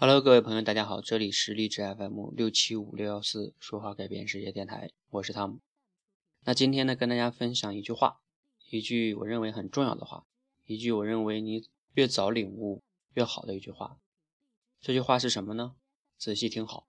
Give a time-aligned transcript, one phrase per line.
[0.00, 5.58] Hello，各位朋友，大家好，这里是励志 FM 六七五六幺四说话改变世界电台，我是汤姆。
[6.44, 8.20] 那今天呢，跟大家分享一句话，
[8.70, 10.24] 一句我认为很重要的话，
[10.66, 12.84] 一句我认为你越早领悟
[13.14, 13.98] 越好的一句话。
[14.80, 15.74] 这句话是什么呢？
[16.16, 16.86] 仔细听好，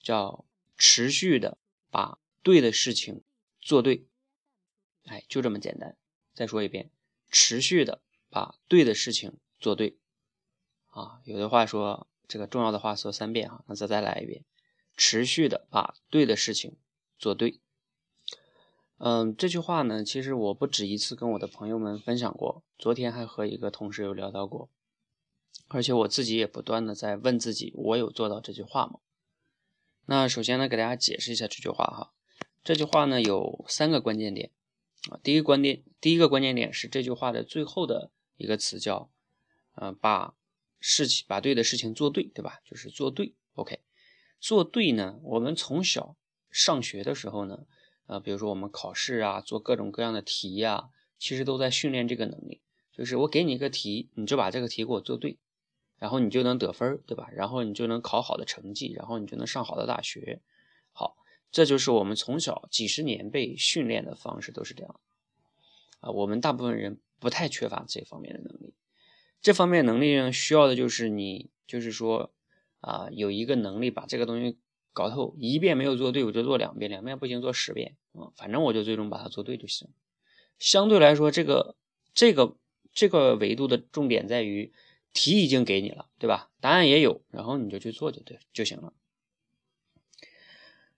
[0.00, 0.44] 叫
[0.76, 1.56] 持续的
[1.88, 3.22] 把对的事情
[3.60, 4.08] 做对。
[5.04, 5.96] 哎，就这么简单。
[6.34, 6.90] 再说一遍，
[7.30, 9.99] 持续的把对的事情做对。
[10.90, 14.44] 啊，有的话说这个重要的话说三遍啊，那再再来一遍，
[14.96, 16.76] 持续的把对的事情
[17.18, 17.60] 做对。
[18.98, 24.68] 嗯，这句话呢，其实我不止一次跟我的朋友们分享过，昨天还和一个同事有聊到过，
[25.68, 28.98] 而且我自己也不断的在问自己，我有做到这句话吗？
[30.06, 32.12] 那首先呢，给大家解释一下这句话哈，
[32.62, 34.50] 这句话呢有三个关键点
[35.08, 39.08] 啊，第一个关键，第一个关键点是这句话的最后的一个词叫，
[39.76, 40.34] 呃，把。
[40.80, 42.60] 事情把对的事情做对，对吧？
[42.64, 43.34] 就是做对。
[43.54, 43.80] OK，
[44.40, 45.20] 做对呢？
[45.22, 46.16] 我们从小
[46.50, 47.66] 上学的时候呢，
[48.06, 50.88] 呃，比如说我们考试啊，做各种各样的题呀，
[51.18, 52.60] 其实都在训练这个能力。
[52.92, 55.38] 就是我给你一个题，你就把这个题给我做对，
[55.98, 57.28] 然后你就能得分，对吧？
[57.32, 60.40] 然后你就能考好的成绩，然后你就能上好的大学。
[60.92, 61.16] 好，
[61.50, 65.00] 这就是我们从小几十年被训练的方式，都是这样。
[66.00, 68.69] 啊，我们大部分人不太缺乏这方面的能力。
[69.42, 72.30] 这方面能力呢，需要的就是你，就是说，
[72.80, 74.58] 啊，有一个能力把这个东西
[74.92, 75.34] 搞透。
[75.38, 77.96] 一遍没有做对，我就做两遍；两遍不行，做十遍。
[78.12, 79.88] 嗯，反正我就最终把它做对就行。
[80.58, 81.74] 相对来说，这个
[82.12, 82.58] 这个
[82.92, 84.74] 这个维度的重点在于，
[85.14, 86.50] 题已经给你了，对吧？
[86.60, 88.92] 答案也有，然后你就去做就对就行了。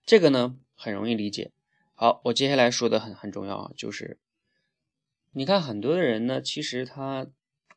[0.05, 1.51] 这个呢，很容易理解。
[1.93, 4.19] 好，我接下来说的很很重要啊，就是
[5.31, 7.27] 你看很多的人呢，其实他。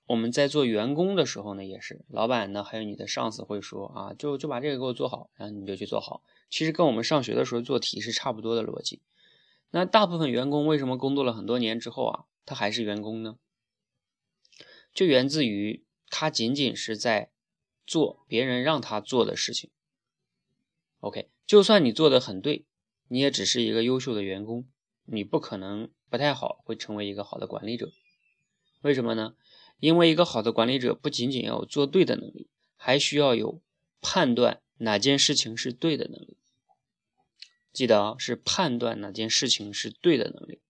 [0.06, 6.22] 我们在做员工的时候呢，也是老板呢，还有你的上司会说啊，就就把这个给我做好，然后你就去做好。
[6.48, 9.02] 其实跟我们上学的时候做题是差不多的逻辑。
[9.70, 13.36] 那大部分员工为什么工作了很多年之后啊，他还是员工呢？
[14.94, 17.30] 就源自于他仅仅是在
[17.84, 19.70] 做别人让他做的事情。
[21.00, 22.64] OK，就算你做的很对，
[23.08, 24.68] 你也只是一个优秀的员工，
[25.04, 27.90] 你不可能不太好会成为一个好的管理者。
[28.82, 29.34] 为什么呢？
[29.78, 33.60] 因为一个好的管理者不仅仅要有做对的能力，还需要有
[34.00, 36.36] 判断哪件事情是对的能力。
[37.72, 40.60] 记得啊，是判断哪件事情是对的能力。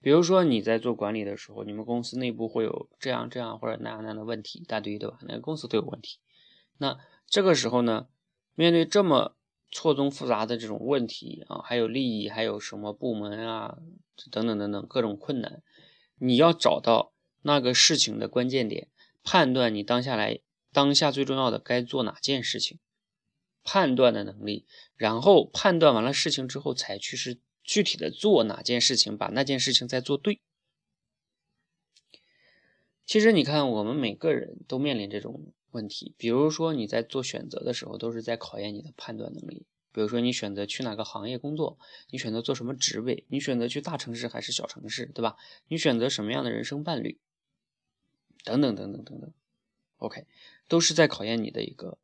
[0.00, 5.18] 比如说你在做管理的时候，你们公司内部会有这样这样或者那样那样的问题，一大堆对吧？
[5.22, 6.20] 哪个公司都有问题。
[6.78, 8.06] 那这个时候呢，
[8.54, 9.34] 面对这么
[9.72, 13.78] 错综复杂的这种问题啊，还有利益，还有什么部门啊，
[14.30, 15.60] 等等等等各种困难，
[16.18, 17.14] 你要找到。
[17.46, 18.88] 那个事情的关键点，
[19.22, 20.40] 判断你当下来
[20.72, 22.80] 当下最重要的该做哪件事情，
[23.62, 30.40] 判断的能力，然后判断完了事情之后，才去是具体的做哪件事情，把那件事情再做对。
[33.04, 39.66] 其实你看，我们每个人都面临这种问题，比如说你在做选择的时候，都是在考验你的判断能力。
[39.92, 41.78] 比如说，你选择去哪个行业工作，
[42.10, 45.36] 你选择做什么职位，你选择去大城市还是小城市，对吧？
[45.68, 47.18] 你选择什么样的人生伴侣，
[48.46, 49.32] 等等等等等等。
[49.98, 50.24] OK，
[50.68, 51.98] 都是在考验你的一个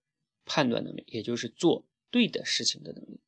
[0.44, 3.20] 判断能力，也就是做对的事情的能力。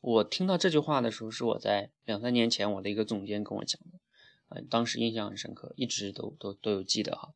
[0.00, 3.98] 我听到这句话的时候，是我在两三年前我的一个总监跟我讲的，
[4.48, 7.32] 呃，当时印象很深刻，一直都都都有记得哈。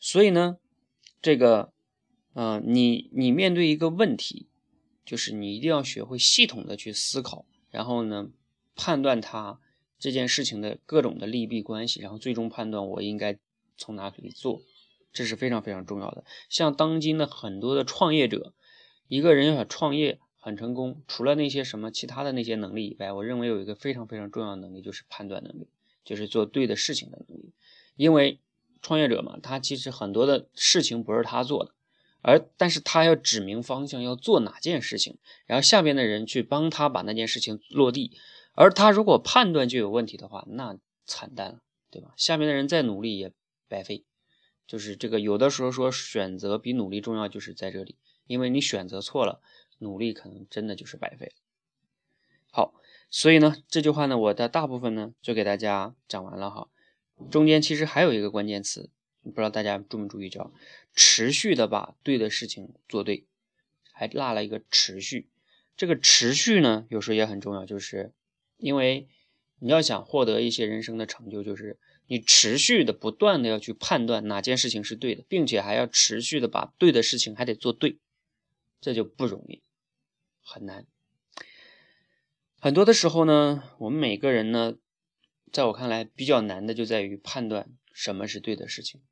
[0.00, 0.58] 所以呢，
[1.22, 1.72] 这个，
[2.32, 4.48] 嗯，你你面对一个问题。
[5.06, 8.30] 就是你一定要学会系统的去思考，然后呢，
[8.74, 9.60] 判断它
[10.04, 13.38] 这件事情的各种的利弊关系，然后最终判断我应该
[13.78, 14.60] 从哪里做，
[15.14, 16.26] 这是非常非常重要的。
[16.50, 18.52] 像当今的很多的创业者，
[19.08, 25.68] 一个人要想创业很成功，除了那些什么其他的那些能力以外，我认为有一个非常非常重要的能力就是判断能力，
[26.04, 27.54] 就是做对的事情的能力。
[27.96, 28.40] 因为
[28.82, 31.72] 创业者嘛，他其实很多的事情不是他做的。
[32.20, 38.12] 而但是他要指明方向，要做哪件事情，然后下边的人去帮他把那件事情落地。
[38.54, 41.60] 而他如果判断就有问题的话，那惨淡了，
[41.90, 42.14] 对吧？
[42.16, 43.32] 下面的人再努力也
[43.68, 44.04] 白费。
[44.66, 49.42] 就是这个，有的时候说选择比努力重要，就是在这里，因为你选择错了，
[49.78, 51.32] 努力可能真的就是白费。
[52.50, 52.74] 好，
[53.10, 56.68] 所以呢，这句话呢，我的大部分呢就给大家讲完了哈。
[57.30, 58.90] 中间其实还有一个关键词。
[59.22, 60.52] 不知道大家注没注意，叫
[60.94, 63.26] 持续的把对的事情做对，
[63.90, 65.30] 还落了一个持续。
[65.78, 68.12] 这个持续呢，有时候也很重要，就是
[68.56, 69.08] 因为
[69.58, 77.98] 你要想获得一些人生的成就，就是你持续的、不断的要去判断哪件事情是对的，并且还要持续的把对的事情还得做对，
[78.80, 79.62] 这就不容易，
[80.42, 80.86] 很难。
[82.60, 84.76] 很多的时候呢，我们每个人呢，
[85.52, 89.02] 在我看来比较难的就在于判断什么是对的事情。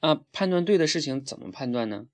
[0.00, 2.06] 啊，判断对的事情怎么判断呢？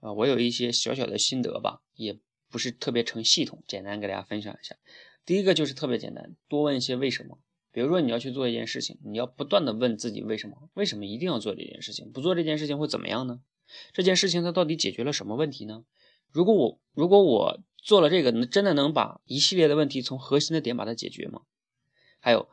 [0.00, 2.18] 啊，我有一些小小的心得吧，也
[2.52, 4.76] 不是特别成系统，简单给大家分享一下。
[5.24, 7.38] 第一个就是特别简单，多问一些为什么。
[7.72, 10.68] 比如说你要去做一件事情，你要不断的问自己为什么？
[10.74, 12.12] 为什么一定要做这件事情？
[12.12, 13.40] 不做这件事情会怎么样呢？
[13.94, 15.84] 这件事情它到底解决了什么问题呢？
[16.30, 21.42] 如果我如果我做了这个，真的能把一系列的问题从核心的点把它解决吗？
[22.20, 22.48] 还有，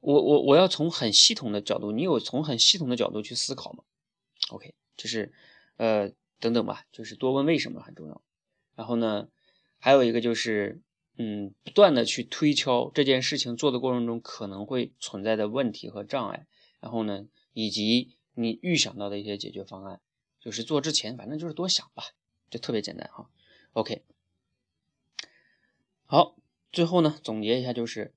[0.00, 3.84] 我我我要从很系统的角度，你有从很系统的角度去思考吗
[4.50, 5.32] ？OK，就是
[5.76, 8.22] 呃等等吧，就是多问为什么很重要。
[8.80, 9.28] 然后呢，
[9.78, 10.80] 还有一个就是，
[11.18, 16.46] 嗯，不断的去推敲这件事情做的过程中可能会存在的问题和障碍。
[16.80, 20.00] 然后呢，以及你预想到的一些解决方案，
[20.40, 22.04] 就是做之前反正就是多想吧，
[22.48, 23.28] 就特别简单哈。
[23.74, 24.02] OK，
[26.06, 26.38] 好，
[26.72, 28.14] 最后呢总结一下就是，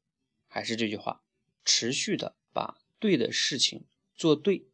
[0.48, 1.22] 还是这句话，
[1.66, 3.84] 持续的把对的事情
[4.16, 4.66] 做对。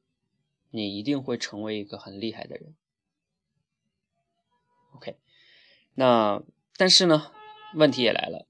[0.69, 2.75] 你一定会成为一个很厉害的人。
[4.91, 5.17] OK，
[5.99, 6.41] 那
[6.77, 7.29] 但是呢，
[7.75, 8.47] 问题也来了，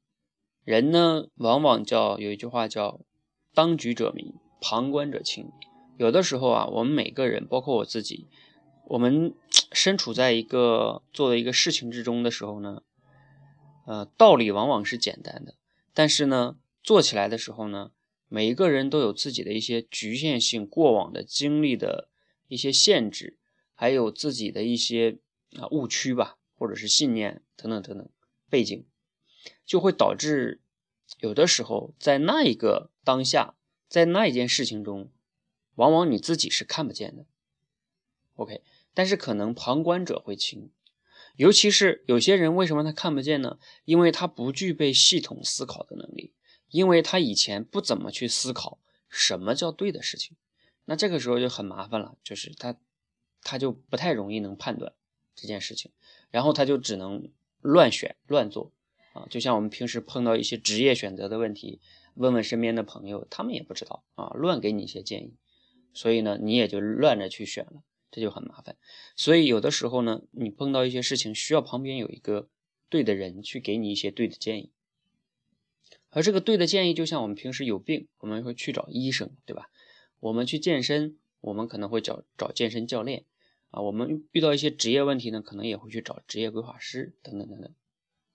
[0.63, 3.01] 人呢往往叫有一句话叫
[3.56, 5.50] “当局者迷，旁观者清”。
[5.98, 8.28] 有的时候啊，我们每个人，包括我自己，
[8.90, 9.34] 我们
[9.74, 12.84] 身处在一个做的一个事情之中的时候呢，
[13.88, 15.56] 呃，道理往往是简单的，
[15.95, 17.90] 但是呢，做起来的时候呢，
[18.28, 22.10] 每一个人都有自己的一些局限性，过往的经历的。
[22.48, 23.38] 一些限制，
[23.75, 25.19] 还有自己的一些
[25.60, 28.10] 啊误区吧，或者是信念等等等等
[28.50, 28.86] 背景，
[29.66, 30.62] 就会导致
[31.20, 33.56] 有的时候在那一个当下，
[33.88, 35.10] 在那一件事情中，
[35.76, 37.26] 往往你自己是看不见的。
[38.34, 38.62] OK，
[38.94, 40.72] 但是可能旁观者会清，
[41.38, 43.58] 尤其是有些人为什么他看不见呢？
[43.86, 46.34] 因为他不具备系统思考的能力，
[46.70, 50.36] 因为他以前不怎么去思考什么叫对的事情。
[50.86, 52.76] 那这个时候就很麻烦了，就是他，
[53.42, 54.94] 他就不太容易能判断
[55.36, 55.92] 这件事情，
[56.31, 57.30] 然后他就只能
[57.62, 58.72] 乱选乱做
[59.14, 59.28] 啊。
[59.30, 61.80] 就像我们平时碰到一些职业选择的问题，
[62.16, 65.34] 问问身边的朋友，他们也不知道啊，乱给你一些建议，
[65.94, 68.76] 所以呢，你也就乱着去选了，这就很麻烦。
[69.16, 72.50] 所以有的时候呢，你碰到一些事情，需要旁边有一个
[72.90, 74.72] 对的人去给你一些对的建议，
[76.10, 79.70] 而这个对的建议，就像我们平时有病，我们会去找医生，对吧？
[80.20, 83.26] 我们去健身，我们可能会找找健身教练
[83.69, 83.81] 啊。
[83.81, 87.74] 我们遇到一些职业问题呢，可能也会去找职业规划师等等等等。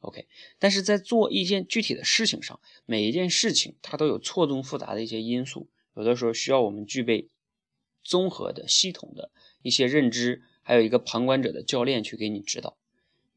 [0.01, 0.27] OK，
[0.59, 7.31] 但是在做一件具体的事情上，每一件事情它都有错综复杂的一些因素，有的时候需要我们具备
[8.03, 9.31] 综合的、系统的
[9.63, 12.77] 一些认知，还有一个旁观者的教练去给你指导。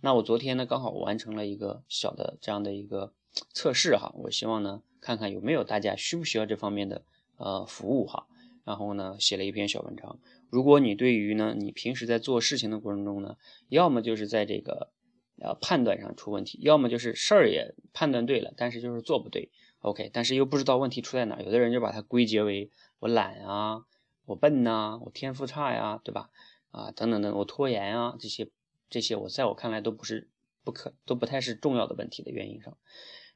[0.01, 3.13] 那我昨天呢，刚好完成了一个小的这样的一个
[3.53, 7.05] 测试哈，我希望呢，看看有没有大家需不需要这方面的
[7.37, 8.27] 呃服务哈。
[8.67, 10.19] 然后呢，写了一篇小文章。
[10.49, 13.37] 如果你对于呢，你平时在做事情的过程中呢，
[13.69, 14.91] 要么就是在这个
[15.39, 19.51] 呃判断上出问题，要么就是事儿也判断对了，但是就是做不对。
[19.79, 21.43] OK，但是又不知道问题出在哪儿。
[21.43, 22.69] 有的人就把它归结为
[22.99, 23.85] 我懒啊，
[24.25, 26.29] 我笨呐，我天赋差呀，对吧？
[26.71, 28.49] 啊，等等等，我拖延啊，这些
[28.89, 30.29] 这些，我在我看来都不是
[30.65, 32.77] 不可，都不太是重要的问题的原因上。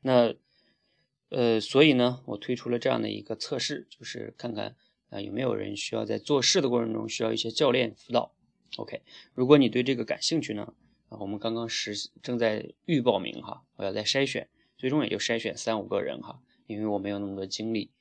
[0.01, 0.35] 那
[1.29, 4.75] 呃，所以呢，我推出了这样的一个测试，就是看看。
[5.11, 8.33] 啊，有没有人需要在做事的过程中需要一些教练辅导
[8.77, 9.01] ？OK，
[9.35, 10.73] 如果你对这个感兴趣呢，
[11.09, 17.91] 啊，我们刚刚实正在预报名哈，我要在筛选，最终也就筛选三五个人哈，因为我没有那么多精力，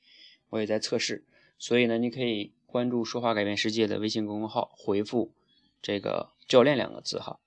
[0.49, 1.25] 我也在测试，
[1.59, 5.33] 所以呢，你可以关注“说话改变世界”的微信公众号，回复
[5.81, 7.41] 这个“教练”两个字哈。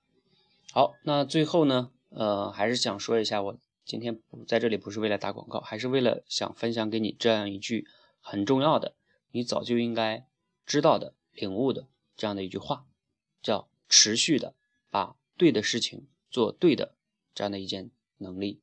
[0.73, 7.87] 好，那最后呢，呃，还是想说一下，我今天不在这里不是为了打广告，还是为了想分享给你这样一句
[8.21, 8.94] 很重要的。
[9.35, 10.29] 你早就应该
[10.64, 12.87] 知道的、领悟的这样的一句话，
[13.43, 14.55] 叫持续的
[14.91, 16.95] 把对的事情做对的
[17.35, 18.62] 这样的一件能力。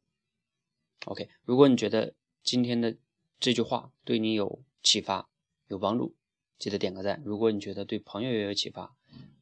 [1.04, 2.96] OK，如果你觉得今天的
[3.38, 5.30] 这句话对你有启发、
[5.68, 6.16] 有帮助，
[6.58, 7.22] 记得点个赞。
[7.26, 8.96] 如果你觉得对朋友也有启发，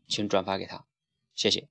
[0.08, 0.88] 请转发给他，
[1.36, 1.70] 谢谢。